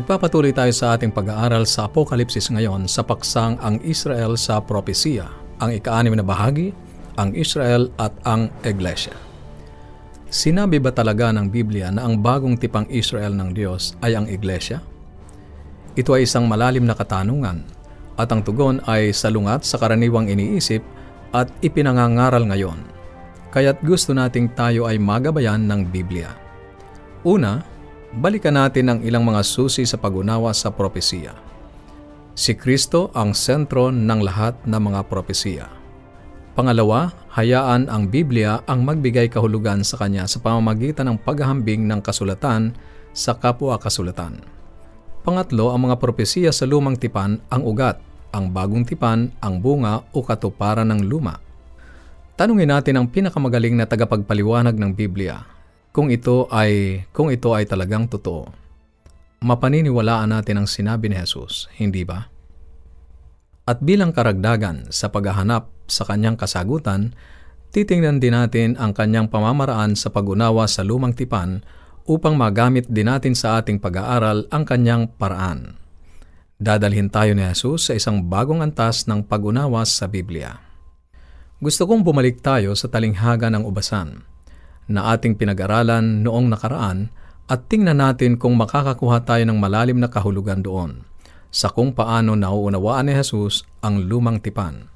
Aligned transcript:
Nagpapatuloy 0.00 0.56
tayo 0.56 0.72
sa 0.72 0.96
ating 0.96 1.12
pag-aaral 1.12 1.68
sa 1.68 1.84
Apokalipsis 1.84 2.48
ngayon 2.48 2.88
sa 2.88 3.04
paksang 3.04 3.60
ang 3.60 3.76
Israel 3.84 4.32
sa 4.40 4.56
propesiya, 4.56 5.28
ang 5.60 5.76
ika-anim 5.76 6.16
na 6.16 6.24
bahagi, 6.24 6.72
ang 7.20 7.36
Israel 7.36 7.92
at 8.00 8.08
ang 8.24 8.48
Iglesia. 8.64 9.12
Sinabi 10.32 10.80
ba 10.80 10.88
talaga 10.88 11.28
ng 11.36 11.52
Biblia 11.52 11.92
na 11.92 12.08
ang 12.08 12.16
bagong 12.16 12.56
tipang 12.56 12.88
Israel 12.88 13.36
ng 13.36 13.52
Diyos 13.52 13.92
ay 14.00 14.16
ang 14.16 14.24
Iglesia? 14.24 14.80
Ito 15.92 16.16
ay 16.16 16.24
isang 16.24 16.48
malalim 16.48 16.88
na 16.88 16.96
katanungan 16.96 17.60
at 18.16 18.32
ang 18.32 18.40
tugon 18.40 18.80
ay 18.88 19.12
salungat 19.12 19.68
sa 19.68 19.76
karaniwang 19.76 20.32
iniisip 20.32 20.80
at 21.36 21.52
ipinangangaral 21.60 22.48
ngayon. 22.48 22.80
Kaya't 23.52 23.84
gusto 23.84 24.16
nating 24.16 24.56
tayo 24.56 24.88
ay 24.88 24.96
magabayan 24.96 25.68
ng 25.68 25.92
Biblia. 25.92 26.32
Una, 27.20 27.60
balikan 28.16 28.58
natin 28.58 28.90
ang 28.90 28.98
ilang 29.06 29.22
mga 29.22 29.46
susi 29.46 29.86
sa 29.86 29.94
pag-unawa 29.94 30.50
sa 30.50 30.74
propesiya. 30.74 31.30
Si 32.34 32.58
Kristo 32.58 33.14
ang 33.14 33.36
sentro 33.36 33.94
ng 33.94 34.20
lahat 34.24 34.58
ng 34.66 34.80
mga 34.80 35.06
propesiya. 35.06 35.66
Pangalawa, 36.58 37.14
hayaan 37.30 37.86
ang 37.86 38.10
Biblia 38.10 38.66
ang 38.66 38.82
magbigay 38.82 39.30
kahulugan 39.30 39.86
sa 39.86 40.02
Kanya 40.02 40.26
sa 40.26 40.42
pamamagitan 40.42 41.06
ng 41.06 41.18
paghahambing 41.22 41.86
ng 41.86 42.02
kasulatan 42.02 42.74
sa 43.14 43.38
kapwa-kasulatan. 43.38 44.42
Pangatlo, 45.22 45.70
ang 45.70 45.86
mga 45.86 46.00
propesiya 46.02 46.50
sa 46.50 46.66
lumang 46.66 46.98
tipan 46.98 47.38
ang 47.52 47.62
ugat, 47.62 48.02
ang 48.34 48.50
bagong 48.50 48.82
tipan 48.82 49.30
ang 49.38 49.62
bunga 49.62 50.02
o 50.10 50.18
katuparan 50.24 50.88
ng 50.90 51.06
luma. 51.06 51.38
Tanungin 52.34 52.72
natin 52.72 52.98
ang 52.98 53.06
pinakamagaling 53.06 53.76
na 53.76 53.86
tagapagpaliwanag 53.86 54.74
ng 54.74 54.90
Biblia, 54.96 55.44
kung 55.90 56.10
ito 56.10 56.46
ay 56.54 57.04
kung 57.10 57.34
ito 57.34 57.50
ay 57.50 57.66
talagang 57.66 58.06
totoo. 58.06 58.46
Mapaniniwalaan 59.40 60.30
natin 60.30 60.62
ang 60.62 60.68
sinabi 60.68 61.10
ni 61.10 61.16
Jesus, 61.16 61.66
hindi 61.80 62.04
ba? 62.04 62.28
At 63.64 63.80
bilang 63.80 64.12
karagdagan 64.12 64.90
sa 64.92 65.08
paghahanap 65.08 65.70
sa 65.88 66.02
kanyang 66.04 66.36
kasagutan, 66.36 67.16
titingnan 67.72 68.20
din 68.20 68.36
natin 68.36 68.76
ang 68.76 68.92
kanyang 68.92 69.32
pamamaraan 69.32 69.96
sa 69.96 70.12
pag-unawa 70.12 70.68
sa 70.68 70.84
lumang 70.84 71.16
tipan 71.16 71.64
upang 72.04 72.34
magamit 72.34 72.90
din 72.90 73.08
natin 73.08 73.32
sa 73.32 73.62
ating 73.62 73.78
pag-aaral 73.78 74.44
ang 74.50 74.66
kanyang 74.66 75.08
paraan. 75.08 75.78
Dadalhin 76.60 77.08
tayo 77.08 77.32
ni 77.32 77.40
Jesus 77.40 77.88
sa 77.88 77.96
isang 77.96 78.28
bagong 78.28 78.60
antas 78.60 79.08
ng 79.08 79.24
pag-unawa 79.24 79.88
sa 79.88 80.04
Biblia. 80.04 80.60
Gusto 81.56 81.88
kong 81.88 82.04
bumalik 82.04 82.44
tayo 82.44 82.76
sa 82.76 82.92
talinghaga 82.92 83.48
ng 83.48 83.64
ubasan 83.64 84.28
na 84.90 85.14
ating 85.14 85.38
pinag-aralan 85.38 86.26
noong 86.26 86.50
nakaraan 86.50 87.14
at 87.46 87.70
tingnan 87.70 88.02
natin 88.02 88.34
kung 88.34 88.58
makakakuha 88.58 89.22
tayo 89.22 89.46
ng 89.46 89.58
malalim 89.58 90.02
na 90.02 90.10
kahulugan 90.10 90.66
doon 90.66 91.06
sa 91.50 91.70
kung 91.74 91.90
paano 91.90 92.38
nauunawaan 92.38 93.10
ni 93.10 93.14
Jesus 93.18 93.66
ang 93.82 94.06
lumang 94.06 94.38
tipan. 94.38 94.86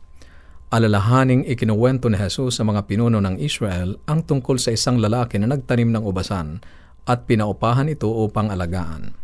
Alalahaning 0.71 1.47
ikinuwento 1.47 2.07
ni 2.07 2.19
Jesus 2.19 2.59
sa 2.59 2.63
mga 2.63 2.87
pinuno 2.87 3.19
ng 3.19 3.39
Israel 3.43 3.99
ang 4.07 4.23
tungkol 4.23 4.59
sa 4.59 4.75
isang 4.75 4.99
lalaki 4.99 5.39
na 5.39 5.51
nagtanim 5.51 5.91
ng 5.91 6.03
ubasan 6.03 6.63
at 7.05 7.27
pinaupahan 7.27 7.91
ito 7.91 8.11
upang 8.11 8.51
alagaan. 8.51 9.15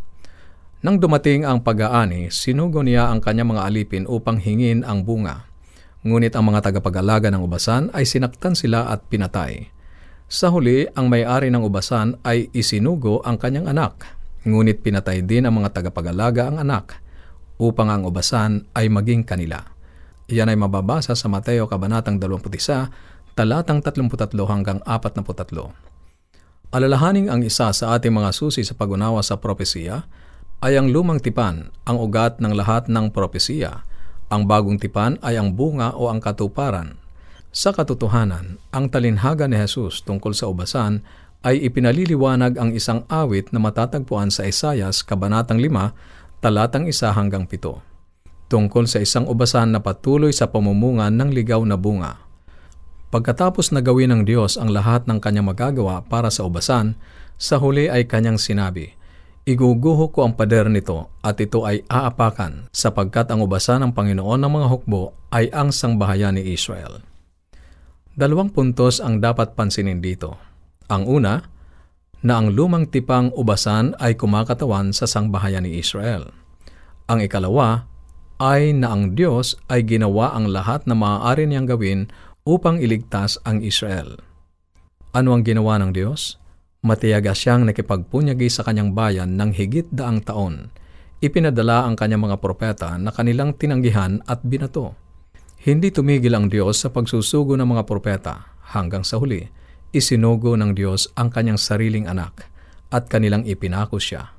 Nang 0.81 0.97
dumating 0.97 1.45
ang 1.45 1.61
pag-aani, 1.61 2.33
sinugo 2.33 2.81
niya 2.81 3.13
ang 3.13 3.21
kanyang 3.21 3.53
mga 3.53 3.63
alipin 3.67 4.05
upang 4.09 4.41
hingin 4.41 4.83
ang 4.83 5.05
bunga. 5.05 5.45
Ngunit 6.01 6.33
ang 6.33 6.49
mga 6.49 6.71
tagapag-alaga 6.71 7.29
ng 7.29 7.45
ubasan 7.45 7.93
ay 7.93 8.09
sinaktan 8.09 8.57
sila 8.57 8.89
at 8.89 9.05
pinatay. 9.11 9.69
Sa 10.31 10.47
huli, 10.55 10.87
ang 10.95 11.11
may-ari 11.11 11.51
ng 11.51 11.59
ubasan 11.67 12.15
ay 12.23 12.55
isinugo 12.55 13.19
ang 13.27 13.35
kanyang 13.35 13.67
anak, 13.67 14.15
ngunit 14.47 14.79
pinatay 14.79 15.27
din 15.27 15.43
ang 15.43 15.59
mga 15.59 15.75
tagapag-alaga 15.75 16.47
ang 16.47 16.63
anak, 16.63 17.03
upang 17.59 17.91
ang 17.91 18.07
ubasan 18.07 18.63
ay 18.79 18.87
maging 18.87 19.27
kanila. 19.27 19.59
Iyan 20.31 20.55
ay 20.55 20.55
mababasa 20.55 21.19
sa 21.19 21.27
Mateo 21.27 21.67
Kabanatang 21.67 22.23
21, 22.23 22.47
talatang 23.35 23.83
33 23.83 24.31
hanggang 24.47 24.79
44. 24.87 26.79
Alalahaning 26.79 27.27
ang 27.27 27.43
isa 27.43 27.75
sa 27.75 27.99
ating 27.99 28.15
mga 28.15 28.31
susi 28.31 28.63
sa 28.63 28.79
pag-unawa 28.79 29.27
sa 29.27 29.35
propesiya 29.43 30.07
ay 30.63 30.79
ang 30.79 30.95
lumang 30.95 31.19
tipan, 31.19 31.75
ang 31.83 31.99
ugat 31.99 32.39
ng 32.39 32.55
lahat 32.55 32.87
ng 32.87 33.11
propesiya. 33.11 33.83
Ang 34.31 34.47
bagong 34.47 34.79
tipan 34.79 35.19
ay 35.27 35.35
ang 35.43 35.59
bunga 35.59 35.91
o 35.99 36.07
ang 36.07 36.23
katuparan 36.23 37.10
sa 37.51 37.75
katotohanan, 37.75 38.63
ang 38.71 38.87
talinhaga 38.95 39.51
ni 39.51 39.59
Jesus 39.59 40.07
tungkol 40.07 40.31
sa 40.39 40.47
ubasan 40.47 41.03
ay 41.43 41.59
ipinaliliwanag 41.67 42.55
ang 42.55 42.71
isang 42.71 43.03
awit 43.11 43.51
na 43.51 43.59
matatagpuan 43.59 44.31
sa 44.31 44.47
Isayas, 44.47 45.03
Kabanatang 45.03 45.59
5, 45.59 46.39
talatang 46.39 46.87
1 46.87 46.95
hanggang 47.11 47.51
7, 47.51 47.83
tungkol 48.47 48.87
sa 48.87 49.03
isang 49.03 49.27
ubasan 49.27 49.75
na 49.75 49.83
patuloy 49.83 50.31
sa 50.31 50.47
pamumunga 50.47 51.11
ng 51.11 51.35
ligaw 51.35 51.59
na 51.67 51.75
bunga. 51.75 52.23
Pagkatapos 53.11 53.75
na 53.75 53.83
gawin 53.83 54.15
ng 54.15 54.23
Diyos 54.23 54.55
ang 54.55 54.71
lahat 54.71 55.11
ng 55.11 55.19
kanyang 55.19 55.51
magagawa 55.51 56.07
para 56.07 56.31
sa 56.31 56.47
ubasan, 56.47 56.95
sa 57.35 57.59
huli 57.59 57.91
ay 57.91 58.07
kanyang 58.07 58.39
sinabi, 58.39 58.95
Iguguho 59.43 60.15
ko 60.15 60.23
ang 60.23 60.39
pader 60.39 60.71
nito 60.71 61.11
at 61.19 61.35
ito 61.43 61.67
ay 61.67 61.83
aapakan 61.91 62.71
sapagkat 62.71 63.27
ang 63.35 63.43
ubasan 63.43 63.83
ng 63.83 63.91
Panginoon 63.91 64.39
ng 64.39 64.53
mga 64.53 64.67
hukbo 64.71 65.19
ay 65.35 65.51
ang 65.51 65.75
sangbahayan 65.75 66.39
ni 66.39 66.55
Israel. 66.55 67.10
Dalawang 68.21 68.53
puntos 68.53 69.01
ang 69.01 69.17
dapat 69.17 69.57
pansinin 69.57 70.05
dito. 70.05 70.37
Ang 70.93 71.09
una, 71.09 71.41
na 72.21 72.37
ang 72.37 72.53
lumang 72.53 72.85
tipang 72.93 73.33
ubasan 73.33 73.97
ay 73.97 74.13
kumakatawan 74.13 74.93
sa 74.93 75.09
sangbahayan 75.09 75.65
ni 75.65 75.81
Israel. 75.81 76.29
Ang 77.09 77.25
ikalawa 77.25 77.89
ay 78.37 78.77
na 78.77 78.93
ang 78.93 79.17
Diyos 79.17 79.57
ay 79.73 79.89
ginawa 79.89 80.37
ang 80.37 80.53
lahat 80.53 80.85
na 80.85 80.93
maaari 80.93 81.49
niyang 81.49 81.65
gawin 81.65 82.13
upang 82.45 82.77
iligtas 82.85 83.41
ang 83.49 83.65
Israel. 83.65 84.21
Ano 85.17 85.33
ang 85.33 85.41
ginawa 85.41 85.81
ng 85.81 85.97
Diyos? 85.97 86.37
Matiyaga 86.85 87.33
siyang 87.33 87.65
nakipagpunyagi 87.65 88.53
sa 88.53 88.69
kanyang 88.69 88.93
bayan 88.93 89.41
ng 89.41 89.57
higit 89.57 89.89
daang 89.97 90.21
taon. 90.21 90.69
Ipinadala 91.25 91.89
ang 91.89 91.97
kanyang 91.97 92.29
mga 92.29 92.37
propeta 92.37 93.01
na 93.01 93.17
kanilang 93.17 93.57
tinanggihan 93.57 94.21
at 94.29 94.45
binato. 94.45 94.93
Hindi 95.61 95.93
tumigil 95.93 96.33
ang 96.33 96.49
Diyos 96.49 96.81
sa 96.81 96.89
pagsusugo 96.89 97.53
ng 97.53 97.69
mga 97.69 97.85
propeta 97.85 98.57
hanggang 98.73 99.05
sa 99.05 99.21
huli, 99.21 99.45
isinugo 99.93 100.57
ng 100.57 100.73
Diyos 100.73 101.13
ang 101.21 101.29
kanyang 101.29 101.61
sariling 101.61 102.09
anak 102.09 102.49
at 102.89 103.13
kanilang 103.13 103.45
ipinako 103.45 104.01
siya. 104.01 104.33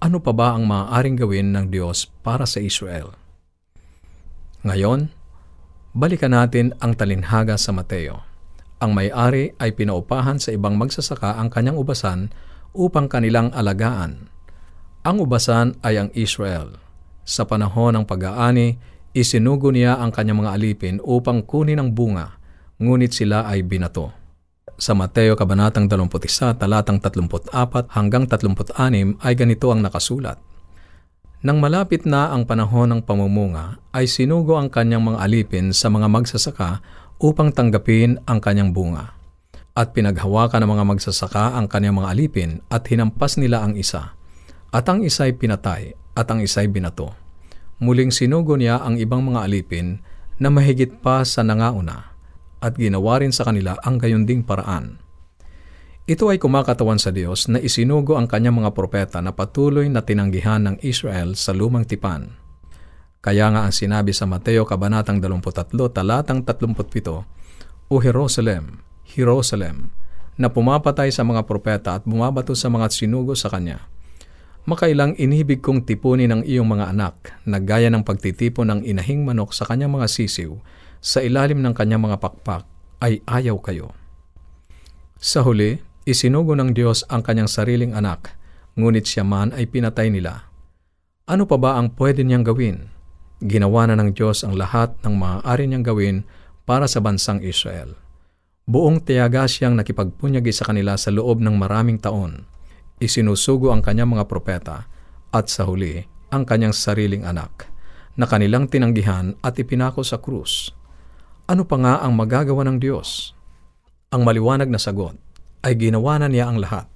Ano 0.00 0.16
pa 0.16 0.32
ba 0.32 0.56
ang 0.56 0.64
maaaring 0.64 1.20
gawin 1.20 1.52
ng 1.52 1.68
Diyos 1.68 2.08
para 2.24 2.48
sa 2.48 2.56
Israel? 2.56 3.12
Ngayon, 4.64 5.12
balikan 5.92 6.32
natin 6.32 6.72
ang 6.80 6.96
talinhaga 6.96 7.60
sa 7.60 7.76
Mateo. 7.76 8.24
Ang 8.80 8.96
may-ari 8.96 9.52
ay 9.60 9.76
pinaupahan 9.76 10.40
sa 10.40 10.56
ibang 10.56 10.80
magsasaka 10.80 11.36
ang 11.36 11.52
kanyang 11.52 11.76
ubasan 11.76 12.32
upang 12.72 13.12
kanilang 13.12 13.52
alagaan. 13.52 14.32
Ang 15.04 15.20
ubasan 15.20 15.76
ay 15.84 16.00
ang 16.00 16.08
Israel. 16.16 16.80
Sa 17.28 17.44
panahon 17.44 17.92
ng 17.92 18.08
pag-aani, 18.08 18.80
Isinugo 19.10 19.74
niya 19.74 19.98
ang 19.98 20.14
kanyang 20.14 20.46
mga 20.46 20.54
alipin 20.54 20.96
upang 21.02 21.42
kunin 21.42 21.82
ang 21.82 21.90
bunga, 21.90 22.38
ngunit 22.78 23.10
sila 23.10 23.42
ay 23.42 23.66
binato. 23.66 24.14
Sa 24.78 24.94
Mateo 24.94 25.34
Kabanatang 25.34 25.90
21, 25.90 26.54
talatang 26.54 27.02
34 27.02 27.90
hanggang 27.90 28.30
36 28.30 29.18
ay 29.18 29.32
ganito 29.34 29.66
ang 29.74 29.82
nakasulat. 29.82 30.38
Nang 31.42 31.58
malapit 31.58 32.06
na 32.06 32.30
ang 32.30 32.46
panahon 32.46 32.86
ng 32.86 33.00
pamumunga, 33.02 33.82
ay 33.90 34.06
sinugo 34.06 34.54
ang 34.54 34.70
kanyang 34.70 35.02
mga 35.02 35.18
alipin 35.26 35.74
sa 35.74 35.90
mga 35.90 36.06
magsasaka 36.06 36.78
upang 37.18 37.50
tanggapin 37.50 38.22
ang 38.30 38.38
kanyang 38.38 38.70
bunga. 38.70 39.18
At 39.74 39.90
pinaghawakan 39.90 40.62
ng 40.62 40.70
mga 40.70 40.84
magsasaka 40.86 41.58
ang 41.58 41.66
kanyang 41.66 41.98
mga 41.98 42.10
alipin 42.14 42.50
at 42.70 42.86
hinampas 42.86 43.42
nila 43.42 43.66
ang 43.66 43.74
isa. 43.74 44.14
At 44.70 44.86
ang 44.86 45.02
isa'y 45.02 45.34
pinatay 45.34 45.98
at 46.14 46.26
ang 46.30 46.38
isa'y 46.38 46.70
binato. 46.70 47.19
Muling 47.80 48.12
sinugo 48.12 48.60
niya 48.60 48.84
ang 48.84 49.00
ibang 49.00 49.24
mga 49.24 49.48
alipin 49.48 50.04
na 50.36 50.52
mahigit 50.52 51.00
pa 51.00 51.24
sa 51.24 51.40
nangauna 51.40 52.12
at 52.60 52.76
ginawa 52.76 53.24
rin 53.24 53.32
sa 53.32 53.48
kanila 53.48 53.80
ang 53.80 53.96
gayunding 53.96 54.44
paraan. 54.44 55.00
Ito 56.04 56.28
ay 56.28 56.36
kumakatawan 56.36 57.00
sa 57.00 57.08
Diyos 57.08 57.48
na 57.48 57.56
isinugo 57.56 58.20
ang 58.20 58.28
kanyang 58.28 58.60
mga 58.60 58.76
propeta 58.76 59.24
na 59.24 59.32
patuloy 59.32 59.88
na 59.88 60.04
tinanggihan 60.04 60.60
ng 60.60 60.76
Israel 60.84 61.40
sa 61.40 61.56
lumang 61.56 61.88
tipan. 61.88 62.36
Kaya 63.24 63.48
nga 63.48 63.64
ang 63.64 63.72
sinabi 63.72 64.12
sa 64.12 64.28
Mateo 64.28 64.68
Kabanatang 64.68 65.16
23, 65.16 65.72
talatang 65.92 66.44
37, 66.44 67.24
O 67.88 67.94
Jerusalem, 67.96 68.84
Jerusalem, 69.08 69.88
na 70.36 70.52
pumapatay 70.52 71.08
sa 71.12 71.24
mga 71.24 71.48
propeta 71.48 71.96
at 71.96 72.04
bumabato 72.04 72.52
sa 72.52 72.68
mga 72.68 72.92
sinugo 72.92 73.32
sa 73.32 73.48
kanya 73.52 73.89
makailang 74.68 75.16
inibig 75.16 75.64
kong 75.64 75.84
tipunin 75.88 76.32
ang 76.32 76.42
iyong 76.44 76.68
mga 76.68 76.92
anak 76.92 77.14
na 77.48 77.60
gaya 77.60 77.88
ng 77.88 78.04
pagtitipon 78.04 78.68
ng 78.68 78.80
inahing 78.84 79.24
manok 79.24 79.56
sa 79.56 79.64
kanyang 79.64 79.96
mga 79.96 80.06
sisiw 80.08 80.60
sa 81.00 81.24
ilalim 81.24 81.64
ng 81.64 81.72
kanyang 81.72 82.04
mga 82.04 82.20
pakpak 82.20 82.68
ay 83.00 83.24
ayaw 83.24 83.56
kayo. 83.64 83.96
Sa 85.16 85.40
huli, 85.44 85.80
isinugo 86.04 86.52
ng 86.56 86.76
Diyos 86.76 87.04
ang 87.08 87.24
kanyang 87.24 87.48
sariling 87.48 87.96
anak, 87.96 88.36
ngunit 88.76 89.08
siya 89.08 89.24
man 89.24 89.52
ay 89.56 89.68
pinatay 89.68 90.12
nila. 90.12 90.48
Ano 91.24 91.48
pa 91.48 91.56
ba 91.56 91.80
ang 91.80 91.92
pwede 91.96 92.24
niyang 92.24 92.44
gawin? 92.44 92.92
Ginawa 93.40 93.88
na 93.88 93.96
ng 93.96 94.12
Diyos 94.12 94.44
ang 94.44 94.56
lahat 94.56 94.92
ng 95.00 95.16
maaari 95.16 95.64
niyang 95.64 95.84
gawin 95.84 96.16
para 96.68 96.84
sa 96.84 97.00
bansang 97.00 97.40
Israel. 97.40 97.96
Buong 98.68 99.00
tiyaga 99.02 99.48
siyang 99.48 99.74
nakipagpunyagi 99.74 100.52
sa 100.52 100.68
kanila 100.68 100.94
sa 101.00 101.08
loob 101.10 101.40
ng 101.40 101.56
maraming 101.56 101.96
taon. 101.96 102.44
Isinusugo 103.00 103.72
ang 103.72 103.80
kanyang 103.80 104.12
mga 104.12 104.28
propeta 104.28 104.84
at 105.32 105.48
sa 105.48 105.64
huli 105.64 106.04
ang 106.28 106.44
kanyang 106.44 106.76
sariling 106.76 107.24
anak 107.24 107.72
na 108.14 108.28
kanilang 108.28 108.68
tinanggihan 108.68 109.32
at 109.40 109.56
ipinako 109.56 110.04
sa 110.04 110.20
krus. 110.20 110.76
Ano 111.48 111.64
pa 111.64 111.80
nga 111.80 112.04
ang 112.04 112.12
magagawa 112.12 112.62
ng 112.68 112.76
Diyos? 112.76 113.32
Ang 114.12 114.28
maliwanag 114.28 114.68
na 114.68 114.76
sagot 114.76 115.16
ay 115.64 115.80
ginawa 115.80 116.20
na 116.20 116.28
niya 116.28 116.52
ang 116.52 116.60
lahat 116.60 116.86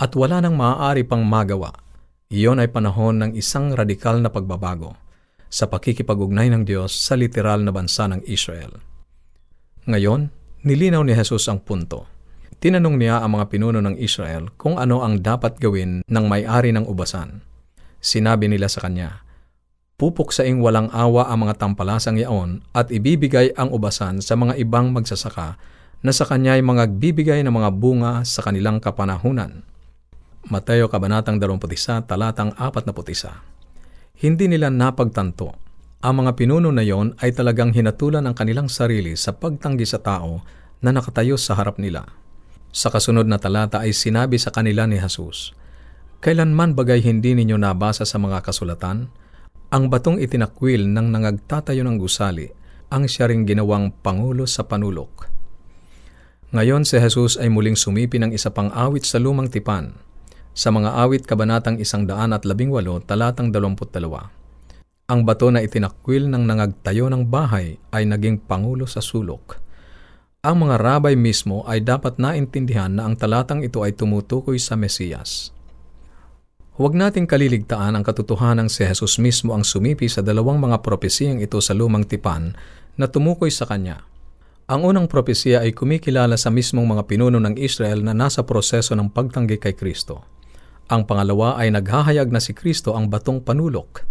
at 0.00 0.10
wala 0.16 0.40
nang 0.40 0.56
maaari 0.56 1.04
pang 1.04 1.22
magawa. 1.22 1.70
Iyon 2.32 2.64
ay 2.64 2.72
panahon 2.72 3.20
ng 3.20 3.30
isang 3.36 3.76
radikal 3.76 4.18
na 4.18 4.32
pagbabago 4.32 4.96
sa 5.52 5.68
pakikipag-ugnay 5.68 6.48
ng 6.48 6.64
Diyos 6.64 6.96
sa 6.96 7.12
literal 7.12 7.60
na 7.60 7.76
bansa 7.76 8.08
ng 8.08 8.24
Israel. 8.24 8.80
Ngayon, 9.84 10.32
nilinaw 10.64 11.04
ni 11.04 11.12
Jesus 11.12 11.44
ang 11.52 11.60
punto. 11.60 12.08
Tinanong 12.62 12.94
niya 12.94 13.18
ang 13.18 13.34
mga 13.34 13.50
pinuno 13.50 13.82
ng 13.82 13.98
Israel 13.98 14.54
kung 14.54 14.78
ano 14.78 15.02
ang 15.02 15.18
dapat 15.18 15.58
gawin 15.58 16.06
ng 16.06 16.24
may-ari 16.30 16.70
ng 16.70 16.86
ubasan. 16.86 17.42
Sinabi 17.98 18.46
nila 18.46 18.70
sa 18.70 18.86
kanya, 18.86 19.26
Pupuksaing 19.98 20.62
walang 20.62 20.86
awa 20.94 21.26
ang 21.26 21.46
mga 21.46 21.58
tampalasang 21.58 22.22
yaon 22.22 22.62
at 22.70 22.94
ibibigay 22.94 23.50
ang 23.58 23.74
ubasan 23.74 24.22
sa 24.22 24.38
mga 24.38 24.58
ibang 24.62 24.94
magsasaka 24.94 25.58
na 26.02 26.10
sa 26.14 26.22
kanya 26.22 26.54
ay 26.54 26.62
mga 26.62 26.86
bibigay 27.02 27.42
ng 27.42 27.50
mga 27.50 27.70
bunga 27.74 28.12
sa 28.22 28.46
kanilang 28.46 28.78
kapanahunan. 28.78 29.66
Mateo 30.46 30.86
Kabanatang 30.86 31.38
21, 31.38 32.06
talatang 32.06 32.54
41 32.54 33.52
hindi 34.22 34.46
nila 34.46 34.70
napagtanto. 34.70 35.50
Ang 35.98 36.22
mga 36.22 36.38
pinuno 36.38 36.70
na 36.70 36.86
yon 36.86 37.18
ay 37.18 37.34
talagang 37.34 37.74
hinatulan 37.74 38.22
ang 38.22 38.38
kanilang 38.38 38.70
sarili 38.70 39.18
sa 39.18 39.34
pagtanggi 39.34 39.82
sa 39.82 39.98
tao 39.98 40.46
na 40.78 40.94
nakatayo 40.94 41.34
sa 41.34 41.58
harap 41.58 41.82
nila. 41.82 42.06
Sa 42.72 42.88
kasunod 42.88 43.28
na 43.28 43.36
talata 43.36 43.84
ay 43.84 43.92
sinabi 43.92 44.40
sa 44.40 44.48
kanila 44.48 44.88
ni 44.88 44.96
Jesus, 44.96 45.52
Kailanman 46.24 46.72
bagay 46.72 47.04
hindi 47.04 47.36
ninyo 47.36 47.60
nabasa 47.60 48.08
sa 48.08 48.16
mga 48.16 48.40
kasulatan? 48.40 49.12
Ang 49.68 49.92
batong 49.92 50.16
itinakwil 50.16 50.88
ng 50.88 51.06
nangagtatayo 51.12 51.84
ng 51.84 52.00
gusali 52.00 52.48
ang 52.88 53.04
siya 53.04 53.28
ring 53.28 53.44
ginawang 53.44 53.92
pangulo 54.00 54.48
sa 54.48 54.64
panulok. 54.64 55.28
Ngayon 56.56 56.88
si 56.88 56.96
Jesus 56.96 57.36
ay 57.36 57.52
muling 57.52 57.76
sumipi 57.76 58.16
ng 58.16 58.32
isa 58.32 58.52
pang 58.52 58.72
awit 58.72 59.04
sa 59.04 59.20
lumang 59.20 59.52
tipan 59.52 59.92
sa 60.52 60.68
mga 60.68 60.96
awit 61.00 61.24
kabanatang 61.24 61.80
isang 61.80 62.04
daan 62.04 62.36
at 62.36 62.44
labing 62.44 62.68
walo, 62.68 63.00
talatang 63.00 63.48
dalawamput 63.48 63.88
dalawa. 63.88 64.28
Ang 65.08 65.24
bato 65.24 65.48
na 65.48 65.64
itinakwil 65.64 66.28
ng 66.28 66.44
nangagtayo 66.44 67.08
ng 67.08 67.28
bahay 67.28 67.76
ay 67.92 68.04
naging 68.04 68.40
pangulo 68.40 68.84
sa 68.84 69.00
sulok. 69.00 69.60
Ang 70.42 70.66
mga 70.66 70.82
rabay 70.82 71.14
mismo 71.14 71.62
ay 71.70 71.86
dapat 71.86 72.18
naintindihan 72.18 72.90
na 72.90 73.06
ang 73.06 73.14
talatang 73.14 73.62
ito 73.62 73.86
ay 73.86 73.94
tumutukoy 73.94 74.58
sa 74.58 74.74
Mesiyas. 74.74 75.54
Huwag 76.74 76.98
nating 76.98 77.30
kaliligtaan 77.30 77.94
ang 77.94 78.02
katotohanan 78.02 78.66
si 78.66 78.82
Jesus 78.82 79.22
mismo 79.22 79.54
ang 79.54 79.62
sumipi 79.62 80.10
sa 80.10 80.18
dalawang 80.18 80.58
mga 80.58 80.82
propesiyang 80.82 81.38
ito 81.38 81.62
sa 81.62 81.78
lumang 81.78 82.02
tipan 82.10 82.58
na 82.98 83.06
tumukoy 83.06 83.54
sa 83.54 83.70
kanya. 83.70 84.02
Ang 84.66 84.82
unang 84.82 85.06
propesiya 85.06 85.62
ay 85.62 85.78
kumikilala 85.78 86.34
sa 86.34 86.50
mismong 86.50 86.90
mga 86.90 87.06
pinuno 87.06 87.38
ng 87.38 87.54
Israel 87.62 88.02
na 88.02 88.10
nasa 88.10 88.42
proseso 88.42 88.98
ng 88.98 89.14
pagtanggi 89.14 89.62
kay 89.62 89.78
Kristo. 89.78 90.26
Ang 90.90 91.06
pangalawa 91.06 91.54
ay 91.54 91.70
naghahayag 91.70 92.34
na 92.34 92.42
si 92.42 92.50
Kristo 92.50 92.98
ang 92.98 93.06
batong 93.06 93.46
panulok. 93.46 94.02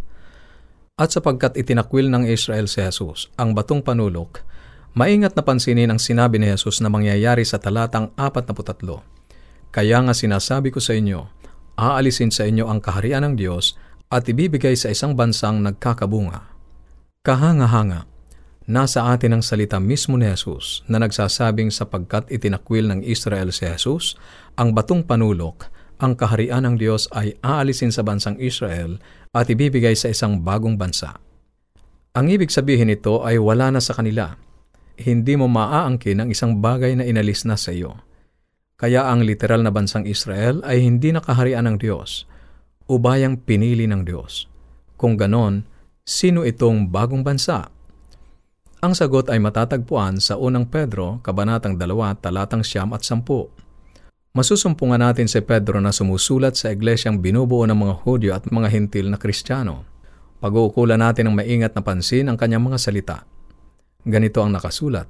At 0.96 1.12
sapagkat 1.12 1.60
itinakwil 1.60 2.08
ng 2.08 2.24
Israel 2.32 2.72
si 2.72 2.80
Jesus 2.80 3.28
ang 3.36 3.52
batong 3.52 3.84
panulok, 3.84 4.48
maingat 4.92 5.36
na 5.36 5.44
pansinin 5.44 5.92
ang 5.92 6.00
sinabi 6.00 6.40
ni 6.40 6.52
Jesus 6.52 6.84
na 6.84 6.92
mangyayari 6.92 7.48
sa 7.48 7.60
talatang 7.60 8.12
43. 8.20 9.72
Kaya 9.72 9.98
nga 10.04 10.12
sinasabi 10.12 10.68
ko 10.72 10.84
sa 10.84 10.92
inyo, 10.98 11.32
aalisin 11.80 12.32
sa 12.32 12.44
inyo 12.44 12.68
ang 12.68 12.84
kaharian 12.84 13.24
ng 13.24 13.36
Diyos 13.40 13.80
at 14.12 14.28
ibibigay 14.28 14.76
sa 14.76 14.92
isang 14.92 15.16
bansang 15.16 15.64
nagkakabunga. 15.64 16.44
Kahanga-hanga, 17.24 18.04
nasa 18.68 19.08
atin 19.08 19.40
ang 19.40 19.44
salita 19.46 19.80
mismo 19.80 20.20
ni 20.20 20.28
Jesus 20.28 20.84
na 20.92 21.00
nagsasabing 21.00 21.72
sapagkat 21.72 22.28
itinakwil 22.28 22.92
ng 22.92 23.02
Israel 23.08 23.56
si 23.56 23.64
Jesus, 23.64 24.20
ang 24.60 24.76
batong 24.76 25.08
panulok, 25.08 25.72
ang 26.02 26.20
kaharian 26.20 26.68
ng 26.68 26.76
Diyos 26.82 27.08
ay 27.16 27.40
aalisin 27.40 27.94
sa 27.94 28.04
bansang 28.04 28.36
Israel 28.42 29.00
at 29.32 29.48
ibibigay 29.48 29.96
sa 29.96 30.12
isang 30.12 30.44
bagong 30.44 30.76
bansa. 30.76 31.16
Ang 32.12 32.28
ibig 32.28 32.52
sabihin 32.52 32.92
nito 32.92 33.24
ay 33.24 33.40
wala 33.40 33.72
na 33.72 33.80
sa 33.80 33.96
kanila. 33.96 34.36
Hindi 35.00 35.40
mo 35.40 35.48
maaangkin 35.48 36.24
ang 36.24 36.30
isang 36.32 36.60
bagay 36.60 36.98
na 36.98 37.08
inalis 37.08 37.48
na 37.48 37.56
sa 37.56 37.72
iyo. 37.72 38.00
Kaya 38.82 39.06
ang 39.08 39.22
literal 39.22 39.62
na 39.62 39.70
bansang 39.70 40.10
Israel 40.10 40.66
ay 40.66 40.82
hindi 40.82 41.14
nakaharian 41.14 41.70
ng 41.70 41.78
Diyos, 41.78 42.26
ubayang 42.90 43.38
pinili 43.38 43.86
ng 43.86 44.02
Diyos. 44.02 44.50
Kung 44.98 45.16
ganon, 45.16 45.70
sino 46.02 46.42
itong 46.42 46.90
bagong 46.90 47.22
bansa? 47.22 47.70
Ang 48.82 48.98
sagot 48.98 49.30
ay 49.30 49.38
matatagpuan 49.38 50.18
sa 50.18 50.42
unang 50.42 50.66
Pedro, 50.66 51.22
Kabanatang 51.22 51.78
2, 51.78 52.18
talatang 52.18 52.66
siyam 52.66 52.90
at 52.98 53.06
sampu. 53.06 53.46
Masusumpungan 54.34 54.98
natin 54.98 55.30
si 55.30 55.38
Pedro 55.46 55.78
na 55.78 55.94
sumusulat 55.94 56.58
sa 56.58 56.74
iglesyang 56.74 57.22
binubuo 57.22 57.62
ng 57.70 57.78
mga 57.78 57.96
Hudyo 58.02 58.32
at 58.34 58.50
mga 58.50 58.74
Hintil 58.74 59.14
na 59.14 59.22
Kristiyano. 59.22 59.86
Pag-uukulan 60.42 60.98
natin 60.98 61.30
ng 61.30 61.38
maingat 61.38 61.78
na 61.78 61.86
pansin 61.86 62.26
ang 62.26 62.40
kanyang 62.40 62.66
mga 62.66 62.82
salita. 62.82 63.18
Ganito 64.06 64.42
ang 64.42 64.54
nakasulat, 64.54 65.10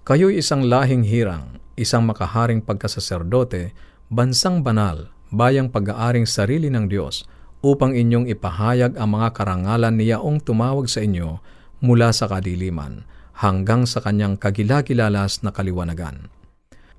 Kayo'y 0.00 0.40
isang 0.40 0.64
lahing 0.64 1.04
hirang, 1.04 1.60
isang 1.76 2.08
makaharing 2.08 2.64
pagkasaserdote, 2.64 3.76
bansang 4.08 4.64
banal, 4.64 5.12
bayang 5.28 5.68
pag-aaring 5.68 6.24
sarili 6.24 6.72
ng 6.72 6.88
Diyos, 6.88 7.28
upang 7.60 7.92
inyong 7.92 8.26
ipahayag 8.32 8.96
ang 8.96 9.20
mga 9.20 9.36
karangalan 9.36 9.94
niyaong 10.00 10.40
tumawag 10.40 10.88
sa 10.88 11.04
inyo 11.04 11.38
mula 11.84 12.10
sa 12.16 12.32
kadiliman 12.32 13.04
hanggang 13.38 13.84
sa 13.84 14.00
kanyang 14.00 14.40
kagilagilalas 14.40 15.44
na 15.44 15.52
kaliwanagan. 15.52 16.32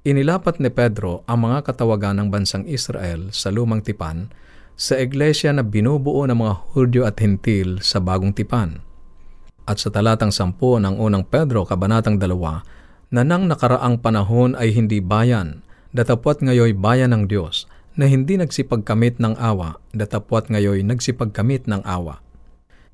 Inilapat 0.01 0.61
ni 0.61 0.69
Pedro 0.69 1.25
ang 1.25 1.49
mga 1.49 1.73
katawagan 1.73 2.21
ng 2.21 2.27
bansang 2.29 2.65
Israel 2.69 3.33
sa 3.33 3.53
lumang 3.53 3.81
tipan 3.81 4.29
sa 4.77 4.97
iglesia 4.97 5.53
na 5.53 5.61
binubuo 5.61 6.25
ng 6.25 6.37
mga 6.37 6.53
Hudyo 6.73 7.01
at 7.05 7.21
Hintil 7.21 7.81
sa 7.81 8.01
bagong 8.01 8.33
tipan. 8.33 8.81
At 9.71 9.79
sa 9.79 9.87
talatang 9.87 10.35
sampu 10.35 10.75
ng 10.83 10.99
unang 10.99 11.23
Pedro, 11.23 11.63
kabanatang 11.63 12.19
dalawa, 12.19 12.67
na 13.07 13.23
nang 13.23 13.47
nakaraang 13.47 14.03
panahon 14.03 14.51
ay 14.59 14.75
hindi 14.75 14.99
bayan, 14.99 15.63
datapwat 15.95 16.43
ngayoy 16.43 16.75
bayan 16.75 17.15
ng 17.15 17.31
Diyos, 17.31 17.71
na 17.95 18.03
hindi 18.03 18.35
nagsipagkamit 18.35 19.23
ng 19.23 19.39
awa, 19.39 19.79
datapwat 19.95 20.51
ngayoy 20.51 20.83
nagsipagkamit 20.83 21.71
ng 21.71 21.87
awa. 21.87 22.19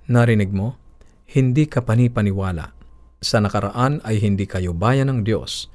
Narinig 0.05 0.53
mo? 0.53 0.77
Hindi 1.25 1.65
ka 1.65 1.81
panipaniwala. 1.81 2.77
Sa 3.25 3.41
nakaraan 3.41 4.05
ay 4.05 4.21
hindi 4.21 4.45
kayo 4.45 4.77
bayan 4.77 5.09
ng 5.09 5.19
Diyos, 5.25 5.73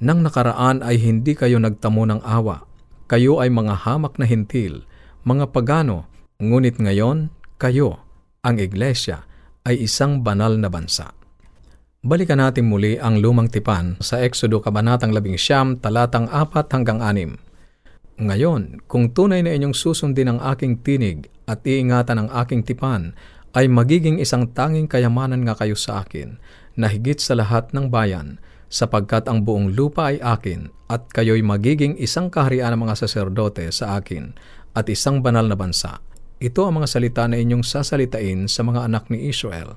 nang 0.00 0.24
nakaraan 0.24 0.80
ay 0.80 0.96
hindi 0.96 1.36
kayo 1.36 1.60
nagtamo 1.60 2.08
ng 2.08 2.20
awa. 2.24 2.64
Kayo 3.04 3.44
ay 3.44 3.52
mga 3.52 3.84
hamak 3.84 4.16
na 4.16 4.24
hintil, 4.24 4.88
mga 5.28 5.52
pagano, 5.52 6.08
ngunit 6.40 6.80
ngayon, 6.80 7.28
kayo, 7.60 8.00
ang 8.40 8.56
iglesia, 8.56 9.27
ay 9.68 9.84
isang 9.84 10.24
banal 10.24 10.56
na 10.56 10.72
bansa. 10.72 11.12
Balikan 12.00 12.40
natin 12.40 12.72
muli 12.72 12.96
ang 12.96 13.20
lumang 13.20 13.52
tipan 13.52 14.00
sa 14.00 14.24
Exodo 14.24 14.64
Kabanatang 14.64 15.12
11, 15.12 15.84
talatang 15.84 16.24
4 16.32 16.72
hanggang 16.72 17.04
6. 17.04 18.24
Ngayon, 18.24 18.88
kung 18.88 19.12
tunay 19.12 19.44
na 19.44 19.52
inyong 19.52 19.76
susundin 19.76 20.32
ang 20.32 20.40
aking 20.40 20.80
tinig 20.80 21.28
at 21.44 21.60
iingatan 21.68 22.24
ang 22.24 22.28
aking 22.32 22.64
tipan, 22.64 23.12
ay 23.52 23.68
magiging 23.68 24.16
isang 24.16 24.48
tanging 24.56 24.88
kayamanan 24.88 25.44
nga 25.44 25.52
kayo 25.58 25.76
sa 25.76 26.00
akin, 26.00 26.40
na 26.78 26.88
higit 26.88 27.20
sa 27.20 27.36
lahat 27.36 27.68
ng 27.76 27.92
bayan, 27.92 28.40
sapagkat 28.72 29.28
ang 29.28 29.44
buong 29.44 29.76
lupa 29.76 30.14
ay 30.14 30.22
akin 30.22 30.72
at 30.88 31.10
kayo'y 31.12 31.44
magiging 31.44 31.98
isang 32.00 32.32
kaharian 32.32 32.72
ng 32.72 32.88
mga 32.88 33.04
saserdote 33.04 33.68
sa 33.74 34.00
akin 34.00 34.32
at 34.72 34.86
isang 34.88 35.20
banal 35.20 35.44
na 35.44 35.56
bansa. 35.58 36.00
Ito 36.38 36.70
ang 36.70 36.78
mga 36.78 36.86
salita 36.86 37.26
na 37.26 37.34
inyong 37.34 37.66
sasalitain 37.66 38.46
sa 38.46 38.62
mga 38.62 38.86
anak 38.86 39.10
ni 39.10 39.26
Israel. 39.26 39.74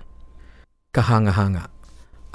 Kahanga-hanga. 0.93 1.73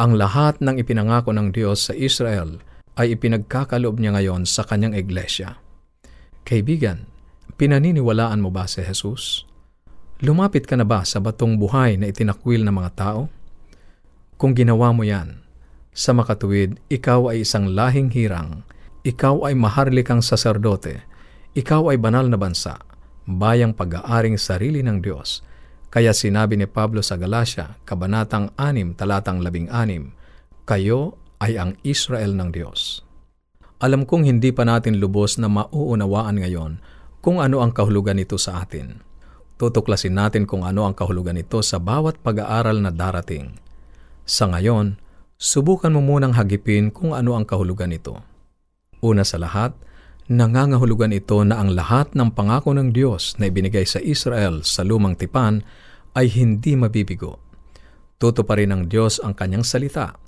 Ang 0.03 0.19
lahat 0.19 0.59
ng 0.59 0.83
ipinangako 0.83 1.31
ng 1.31 1.55
Diyos 1.55 1.87
sa 1.87 1.95
Israel 1.95 2.59
ay 2.99 3.15
ipinagkakaloob 3.15 4.03
niya 4.03 4.19
ngayon 4.19 4.43
sa 4.43 4.67
kanyang 4.67 4.99
iglesia. 4.99 5.63
Kaibigan, 6.43 7.07
pinaniniwalaan 7.55 8.43
mo 8.43 8.51
ba 8.51 8.67
si 8.67 8.83
Jesus? 8.83 9.47
Lumapit 10.19 10.67
ka 10.67 10.75
na 10.75 10.83
ba 10.83 11.07
sa 11.07 11.23
batong 11.23 11.55
buhay 11.55 11.95
na 11.95 12.11
itinakwil 12.11 12.67
ng 12.67 12.75
mga 12.75 12.91
tao? 12.99 13.31
Kung 14.35 14.59
ginawa 14.59 14.91
mo 14.91 15.07
yan, 15.07 15.39
sa 15.95 16.11
makatuwid, 16.11 16.83
ikaw 16.91 17.31
ay 17.31 17.47
isang 17.47 17.79
lahing 17.79 18.11
hirang, 18.11 18.67
ikaw 19.07 19.47
ay 19.47 19.55
maharlikang 19.55 20.19
saserdote, 20.19 21.07
ikaw 21.55 21.95
ay 21.95 21.97
banal 22.03 22.27
na 22.27 22.35
bansa, 22.35 22.77
bayang 23.27 23.75
pag-aaring 23.75 24.39
sarili 24.39 24.81
ng 24.87 25.03
Diyos. 25.03 25.43
Kaya 25.91 26.15
sinabi 26.15 26.55
ni 26.55 26.67
Pablo 26.71 27.03
sa 27.03 27.19
Galacia, 27.19 27.79
Kabanatang 27.83 28.55
6, 28.55 28.95
talatang 28.95 29.43
16, 29.43 30.67
Kayo 30.67 31.19
ay 31.43 31.59
ang 31.59 31.75
Israel 31.83 32.33
ng 32.39 32.51
Diyos. 32.55 33.03
Alam 33.83 34.09
kong 34.09 34.25
hindi 34.25 34.57
pa 34.57 34.65
natin 34.65 34.97
lubos 34.97 35.37
na 35.37 35.53
mauunawaan 35.53 36.41
ngayon 36.41 36.73
kung 37.21 37.45
ano 37.45 37.61
ang 37.61 37.77
kahulugan 37.77 38.17
nito 38.17 38.41
sa 38.41 38.65
atin. 38.65 39.05
Tutuklasin 39.61 40.17
natin 40.17 40.49
kung 40.49 40.65
ano 40.65 40.89
ang 40.89 40.97
kahulugan 40.97 41.37
nito 41.37 41.61
sa 41.61 41.77
bawat 41.77 42.21
pag-aaral 42.21 42.81
na 42.81 42.89
darating. 42.89 43.57
Sa 44.25 44.49
ngayon, 44.49 44.97
subukan 45.37 45.93
mo 45.93 46.01
munang 46.01 46.37
hagipin 46.37 46.89
kung 46.89 47.13
ano 47.13 47.37
ang 47.37 47.45
kahulugan 47.45 47.93
nito. 47.93 48.21
Una 49.05 49.25
sa 49.25 49.37
lahat, 49.37 49.77
nangangahulugan 50.27 51.15
ito 51.15 51.39
na 51.47 51.63
ang 51.63 51.71
lahat 51.75 52.11
ng 52.19 52.35
pangako 52.35 52.75
ng 52.75 52.91
Diyos 52.91 53.39
na 53.39 53.47
ibinigay 53.47 53.87
sa 53.87 54.03
Israel 54.03 54.67
sa 54.67 54.83
lumang 54.83 55.15
tipan 55.15 55.63
ay 56.19 56.27
hindi 56.33 56.75
mabibigo. 56.75 57.39
Tutuparin 58.19 58.75
ng 58.75 58.83
Diyos 58.91 59.23
ang 59.23 59.37
kanyang 59.39 59.63
salita. 59.63 60.19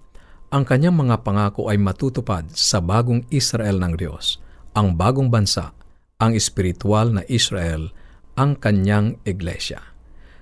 Ang 0.55 0.64
kanyang 0.64 0.97
mga 0.97 1.26
pangako 1.26 1.69
ay 1.69 1.76
matutupad 1.76 2.49
sa 2.55 2.81
bagong 2.81 3.26
Israel 3.28 3.81
ng 3.85 3.95
Diyos, 4.00 4.40
ang 4.73 4.97
bagong 4.97 5.28
bansa, 5.28 5.76
ang 6.17 6.33
espiritual 6.33 7.12
na 7.12 7.23
Israel, 7.28 7.93
ang 8.38 8.57
kanyang 8.57 9.21
iglesia. 9.28 9.83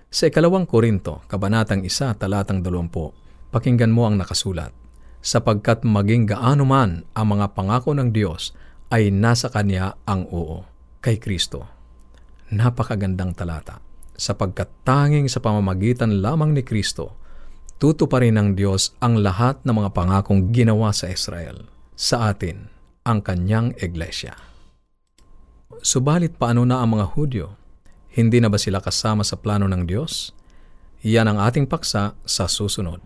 Sa 0.06 0.30
ikalawang 0.30 0.68
Korinto, 0.68 1.26
kabanatang 1.26 1.82
isa, 1.82 2.14
talatang 2.14 2.62
dalumpo, 2.62 3.16
pakinggan 3.50 3.90
mo 3.90 4.06
ang 4.06 4.20
nakasulat, 4.20 4.70
sapagkat 5.18 5.82
maging 5.82 6.30
gaano 6.30 6.62
man 6.62 7.02
ang 7.16 7.26
mga 7.34 7.58
pangako 7.58 7.90
ng 7.96 8.14
Diyos, 8.14 8.54
ay 8.90 9.10
nasa 9.10 9.50
Kanya 9.50 9.98
ang 10.06 10.26
oo, 10.30 10.62
kay 11.02 11.18
Kristo. 11.18 11.66
Napakagandang 12.54 13.34
talata, 13.34 13.82
sapagkat 14.14 14.70
tanging 14.86 15.26
sa 15.26 15.42
pamamagitan 15.42 16.22
lamang 16.22 16.54
ni 16.54 16.62
Kristo, 16.62 17.18
tutuparin 17.82 18.38
ng 18.38 18.48
Diyos 18.54 18.94
ang 19.02 19.18
lahat 19.18 19.60
ng 19.66 19.74
mga 19.74 19.90
pangakong 19.92 20.54
ginawa 20.54 20.94
sa 20.94 21.10
Israel, 21.10 21.66
sa 21.98 22.30
atin, 22.30 22.70
ang 23.02 23.22
Kanyang 23.22 23.74
Iglesia. 23.82 24.34
Subalit 25.82 26.38
paano 26.38 26.62
na 26.64 26.80
ang 26.80 26.96
mga 26.96 27.06
Hudyo? 27.14 27.46
Hindi 28.16 28.40
na 28.40 28.48
ba 28.48 28.56
sila 28.56 28.80
kasama 28.80 29.26
sa 29.26 29.36
plano 29.36 29.68
ng 29.68 29.84
Diyos? 29.84 30.32
Yan 31.04 31.28
ang 31.28 31.38
ating 31.42 31.68
paksa 31.68 32.16
sa 32.24 32.44
susunod. 32.48 32.98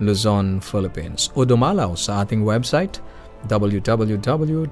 Luzon, 0.00 0.60
Philippines. 0.60 1.30
O 1.36 1.44
dumalaw 1.44 1.94
sa 1.94 2.24
ating 2.24 2.42
website 2.42 2.98
www.awr.org 3.48 4.68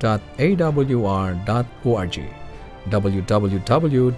www.awr.org 2.88 4.08